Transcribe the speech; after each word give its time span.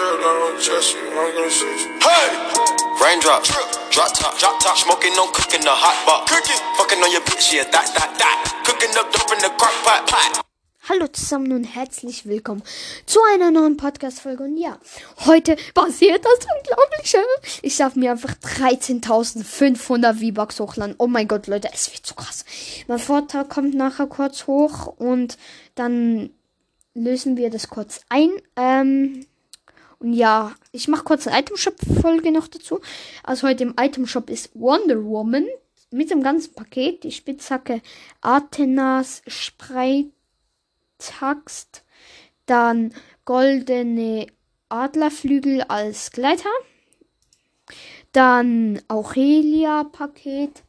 trip, 0.00 0.20
I 0.20 0.32
don't 0.40 0.60
trust 0.62 0.94
you, 0.94 1.04
I'm 1.12 1.30
gonna 1.36 1.50
shoot 1.50 1.80
you. 1.84 1.92
Hey! 2.00 2.28
Raindrop, 3.02 3.44
drop 3.90 4.12
top, 4.16 4.38
drop 4.38 4.60
top, 4.60 4.76
smoking 4.76 5.12
on 5.12 5.32
cooking 5.32 5.60
the 5.60 5.70
hot 5.70 5.96
pot. 6.06 6.28
Cooking, 6.28 6.60
fucking 6.76 6.98
on 6.98 7.12
your 7.12 7.22
bitch, 7.22 7.52
yeah, 7.52 7.64
that, 7.64 7.86
that, 7.94 8.10
that. 8.18 8.36
Cooking 8.64 8.92
up 8.96 9.12
dope 9.12 9.32
in 9.32 9.40
the 9.40 9.50
crock 9.58 9.76
pot, 9.84 10.06
pot. 10.06 10.44
Hallo 10.88 11.06
zusammen 11.08 11.52
und 11.52 11.64
herzlich 11.64 12.26
willkommen 12.26 12.62
zu 13.06 13.20
einer 13.34 13.50
neuen 13.50 13.76
Podcast-Folge. 13.76 14.44
Und 14.44 14.56
ja, 14.56 14.78
heute 15.26 15.56
passiert 15.74 16.24
das 16.24 16.46
Unglaubliche. 16.56 17.18
Ich 17.62 17.76
darf 17.76 17.94
mir 17.94 18.12
einfach 18.12 18.34
13.500 18.34 20.14
V-Bucks 20.14 20.58
hochladen. 20.58 20.96
Oh 20.98 21.06
mein 21.06 21.28
Gott, 21.28 21.46
Leute, 21.46 21.68
es 21.72 21.92
wird 21.92 22.06
so 22.06 22.14
krass. 22.14 22.44
Mein 22.88 22.98
Vortrag 22.98 23.50
kommt 23.50 23.74
nachher 23.74 24.06
kurz 24.06 24.46
hoch 24.46 24.86
und 24.86 25.36
dann 25.74 26.30
lösen 26.94 27.36
wir 27.36 27.50
das 27.50 27.68
kurz 27.68 28.00
ein. 28.08 28.30
Ähm, 28.56 29.26
und 30.00 30.14
ja, 30.14 30.54
ich 30.72 30.88
mache 30.88 31.04
kurz 31.04 31.26
eine 31.26 31.40
Item-Shop-Folge 31.40 32.32
noch 32.32 32.48
dazu. 32.48 32.80
Also 33.22 33.46
heute 33.46 33.64
im 33.64 33.74
Item-Shop 33.78 34.30
ist 34.30 34.50
Wonder 34.54 35.04
Woman 35.04 35.46
mit 35.90 36.10
dem 36.10 36.22
ganzen 36.22 36.54
Paket. 36.54 37.04
Die 37.04 37.12
Spitzhacke 37.12 37.82
Athenas 38.22 39.22
Spreit 39.26 40.06
Taxt, 40.96 41.84
dann 42.46 42.94
goldene 43.26 44.26
Adlerflügel 44.70 45.62
als 45.62 46.12
Gleiter, 46.12 46.50
dann 48.12 48.80
Aurelia-Paket 48.88 50.62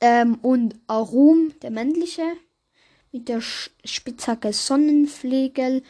ähm, 0.00 0.38
und 0.42 0.74
Arum, 0.88 1.52
der 1.62 1.70
männliche, 1.70 2.32
mit 3.12 3.28
der 3.28 3.40
Spitzhacke 3.40 4.52
Sonnenflegel, 4.52 5.82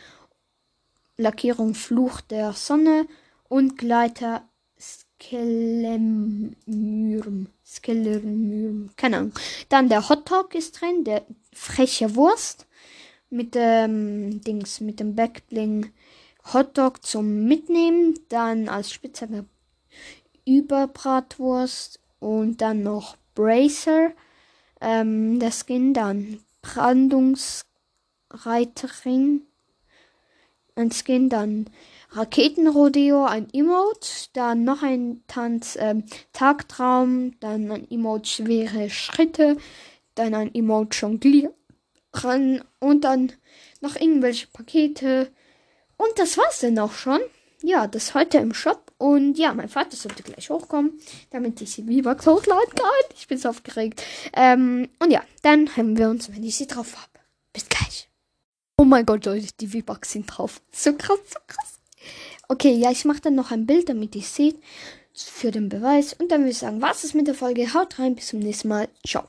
Lackierung 1.19 1.75
Fluch 1.75 2.21
der 2.21 2.53
Sonne 2.53 3.07
und 3.49 3.79
Gleiter 3.79 4.47
Skelemyrm. 4.79 6.55
Skelemyrm. 7.65 8.91
Keine 8.97 9.17
Ahnung. 9.19 9.33
Dann 9.69 9.89
der 9.89 10.09
Hotdog 10.09 10.53
ist 10.55 10.81
drin, 10.81 11.05
der 11.05 11.25
freche 11.53 12.17
Wurst 12.17 12.67
mit 13.31 13.55
dem 13.55 14.41
Dings, 14.43 14.81
mit 14.81 14.99
dem 15.01 15.15
Backbling 15.15 15.93
Hotdog 16.53 17.05
zum 17.05 17.45
Mitnehmen, 17.45 18.19
dann 18.29 18.69
als 18.69 18.93
Spitzhacke 18.93 19.47
Überbratwurst 20.45 22.01
und 22.21 22.61
dann 22.61 22.83
noch 22.83 23.17
Bracer, 23.35 24.13
ähm, 24.81 25.41
der 25.41 25.51
Skin, 25.51 25.93
dann 25.93 26.39
Brandungsreiterin, 26.63 29.43
ein 30.77 30.91
Skin, 30.93 31.29
dann 31.29 31.69
Raketenrodeo, 32.11 33.25
ein 33.25 33.49
Emote, 33.53 34.09
dann 34.33 34.65
noch 34.65 34.83
ein 34.83 35.23
Tanz, 35.27 35.77
ähm, 35.81 36.05
Tagtraum, 36.33 37.39
dann 37.41 37.71
ein 37.71 37.91
Emote 37.91 38.29
schwere 38.29 38.89
Schritte, 38.91 39.57
dann 40.15 40.35
ein 40.35 40.55
Emote 40.55 40.97
Jonglier 40.97 41.53
ran 42.13 42.63
und 42.79 43.05
dann 43.05 43.33
noch 43.81 43.97
irgendwelche 43.97 44.47
Pakete. 44.49 45.31
Und 45.97 46.19
das 46.19 46.39
war's 46.39 46.61
dann 46.61 46.79
auch 46.79 46.93
schon. 46.93 47.21
Ja, 47.63 47.87
das 47.87 48.15
heute 48.15 48.39
im 48.39 48.55
Shop. 48.55 48.93
Und 48.99 49.37
ja, 49.37 49.53
mein 49.53 49.69
Vater 49.69 49.97
sollte 49.97 50.23
gleich 50.23 50.49
hochkommen, 50.49 50.99
damit 51.31 51.61
ich 51.61 51.73
sie 51.73 51.83
V-Bucks 51.83 52.27
hochladen 52.27 52.75
kann. 52.75 53.11
Ich 53.15 53.29
bin 53.29 53.37
so 53.37 53.51
aufgeregt. 53.51 54.03
Ähm, 54.33 54.89
und 54.99 55.11
ja, 55.11 55.23
dann 55.43 55.77
haben 55.77 55.99
wir 55.99 56.09
uns, 56.09 56.33
wenn 56.35 56.45
ich 56.45 56.57
sie 56.57 56.67
drauf 56.67 56.97
habe. 56.97 57.16
Oh 58.87 58.89
mein 58.89 59.05
Gott, 59.05 59.27
Leute, 59.27 59.49
die 59.59 59.67
V-Bucks 59.67 60.13
sind 60.13 60.27
drauf. 60.27 60.63
So 60.71 60.93
krass, 60.93 61.19
so 61.27 61.41
krass. 61.49 61.81
Okay, 62.47 62.73
ja, 62.73 62.93
ich 62.93 63.05
mache 63.05 63.21
dann 63.21 63.35
noch 63.35 63.51
ein 63.51 63.67
Bild, 63.67 63.89
damit 63.89 64.15
ihr 64.15 64.23
seht. 64.23 64.63
Für 65.13 65.51
den 65.51 65.69
Beweis. 65.69 66.13
Und 66.13 66.31
dann 66.31 66.43
würde 66.43 66.53
ich 66.53 66.59
sagen, 66.59 66.81
was 66.81 67.03
ist 67.03 67.17
mit 67.17 67.27
der 67.27 67.35
Folge? 67.35 67.75
Haut 67.75 67.99
rein, 67.99 68.15
bis 68.15 68.29
zum 68.29 68.39
nächsten 68.39 68.69
Mal. 68.69 68.89
Ciao. 69.05 69.25